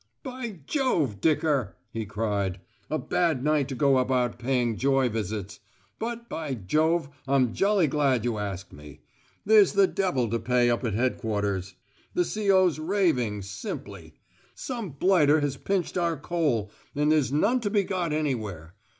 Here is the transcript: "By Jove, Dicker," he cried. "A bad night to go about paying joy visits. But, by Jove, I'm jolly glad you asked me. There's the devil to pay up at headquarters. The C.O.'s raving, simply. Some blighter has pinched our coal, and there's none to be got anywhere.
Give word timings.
"By 0.23 0.57
Jove, 0.65 1.21
Dicker," 1.21 1.75
he 1.91 2.07
cried. 2.07 2.59
"A 2.89 2.97
bad 2.97 3.43
night 3.43 3.67
to 3.67 3.75
go 3.75 3.99
about 3.99 4.39
paying 4.39 4.75
joy 4.75 5.09
visits. 5.09 5.59
But, 5.99 6.27
by 6.27 6.55
Jove, 6.55 7.07
I'm 7.27 7.53
jolly 7.53 7.85
glad 7.85 8.25
you 8.25 8.39
asked 8.39 8.73
me. 8.73 9.01
There's 9.45 9.73
the 9.73 9.85
devil 9.85 10.27
to 10.31 10.39
pay 10.39 10.71
up 10.71 10.83
at 10.83 10.95
headquarters. 10.95 11.75
The 12.15 12.25
C.O.'s 12.25 12.79
raving, 12.79 13.43
simply. 13.43 14.15
Some 14.55 14.89
blighter 14.89 15.39
has 15.41 15.55
pinched 15.55 15.99
our 15.99 16.17
coal, 16.17 16.71
and 16.95 17.11
there's 17.11 17.31
none 17.31 17.59
to 17.59 17.69
be 17.69 17.83
got 17.83 18.11
anywhere. 18.11 18.73